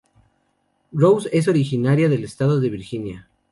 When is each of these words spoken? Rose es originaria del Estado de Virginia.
Rose 0.93 1.29
es 1.31 1.47
originaria 1.47 2.09
del 2.09 2.23
Estado 2.23 2.59
de 2.59 2.71
Virginia. 2.71 3.29